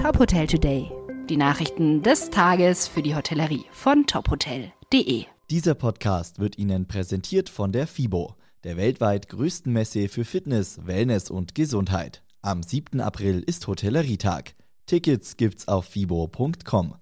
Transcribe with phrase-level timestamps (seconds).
[0.00, 0.90] Top Hotel Today.
[1.28, 5.26] Die Nachrichten des Tages für die Hotellerie von tophotel.de.
[5.50, 8.34] Dieser Podcast wird Ihnen präsentiert von der FIBO,
[8.64, 12.22] der weltweit größten Messe für Fitness, Wellness und Gesundheit.
[12.40, 13.02] Am 7.
[13.02, 14.54] April ist Hotellerietag.
[14.86, 16.94] Tickets gibt's auf fibo.com.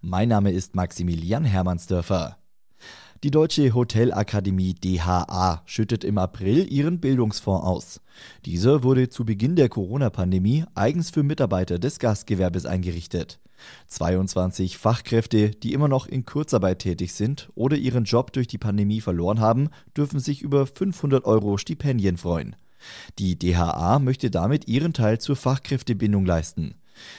[0.00, 2.39] Mein Name ist Maximilian Hermannsdörfer.
[3.22, 8.00] Die Deutsche Hotelakademie DHA schüttet im April ihren Bildungsfonds aus.
[8.46, 13.38] Dieser wurde zu Beginn der Corona-Pandemie eigens für Mitarbeiter des Gastgewerbes eingerichtet.
[13.88, 19.02] 22 Fachkräfte, die immer noch in Kurzarbeit tätig sind oder ihren Job durch die Pandemie
[19.02, 22.56] verloren haben, dürfen sich über 500 Euro Stipendien freuen.
[23.18, 26.74] Die DHA möchte damit ihren Teil zur Fachkräftebindung leisten.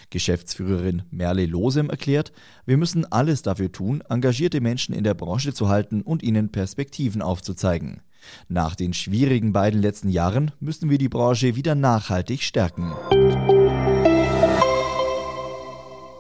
[0.10, 2.32] Geschäftsführerin Merle Losem erklärt,
[2.66, 7.22] wir müssen alles dafür tun, engagierte Menschen in der Branche zu halten und ihnen Perspektiven
[7.22, 8.02] aufzuzeigen.
[8.48, 12.94] Nach den schwierigen beiden letzten Jahren müssen wir die Branche wieder nachhaltig stärken.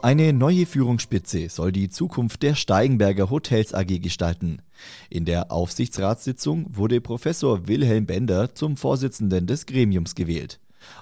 [0.04, 4.64] Eine neue Führungsspitze soll die Zukunft der Steigenberger Hotels AG gestalten.
[5.12, 10.60] In der Aufsichtsratssitzung wurde Professor Wilhelm Bender zum Vorsitzenden des Gremiums gewählt.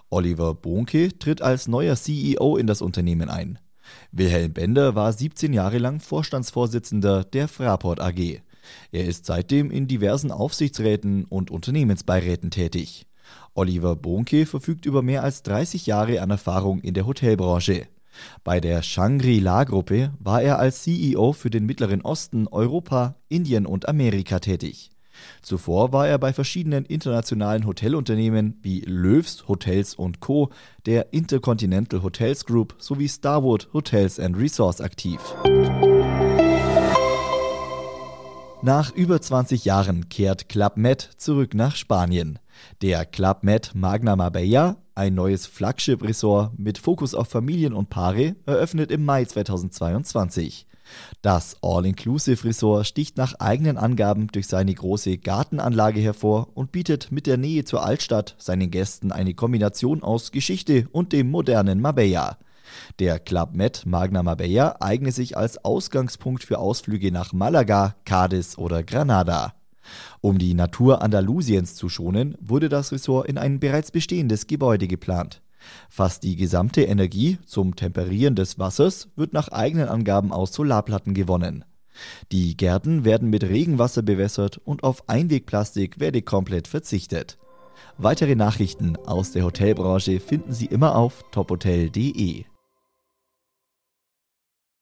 [0.10, 3.60] Oliver Bonke tritt als neuer CEO in das Unternehmen ein.
[4.12, 8.42] Wilhelm Bender war 17 Jahre lang Vorstandsvorsitzender der Fraport AG.
[8.92, 13.08] Er ist seitdem in diversen Aufsichtsräten und Unternehmensbeiräten tätig.
[13.54, 17.88] Oliver Bonke verfügt über mehr als 30 Jahre an Erfahrung in der Hotelbranche.
[18.44, 24.40] Bei der Shangri-La-Gruppe war er als CEO für den Mittleren Osten, Europa, Indien und Amerika
[24.40, 24.92] tätig.
[25.42, 30.50] Zuvor war er bei verschiedenen internationalen Hotelunternehmen wie Löws Hotels Co.,
[30.86, 35.20] der Intercontinental Hotels Group sowie Starwood Hotels and Resorts aktiv.
[38.62, 42.40] Nach über 20 Jahren kehrt Club Med zurück nach Spanien.
[42.82, 48.92] Der Club Med Magna Marbella, ein neues Flagship-Ressort mit Fokus auf Familien und Paare, eröffnet
[48.92, 50.68] im Mai 2022.
[51.22, 57.38] Das All-Inclusive-Resort sticht nach eigenen Angaben durch seine große Gartenanlage hervor und bietet mit der
[57.38, 62.38] Nähe zur Altstadt seinen Gästen eine Kombination aus Geschichte und dem modernen Marbella.
[63.00, 68.84] Der Club Med Magna Marbella eigne sich als Ausgangspunkt für Ausflüge nach Malaga, Cadiz oder
[68.84, 69.54] Granada.
[70.22, 75.42] Um die Natur Andalusiens zu schonen, wurde das Ressort in ein bereits bestehendes Gebäude geplant.
[75.90, 81.66] Fast die gesamte Energie zum Temperieren des Wassers wird nach eigenen Angaben aus Solarplatten gewonnen.
[82.32, 87.38] Die Gärten werden mit Regenwasser bewässert und auf Einwegplastik werde komplett verzichtet.
[87.98, 92.46] Weitere Nachrichten aus der Hotelbranche finden Sie immer auf tophotel.de.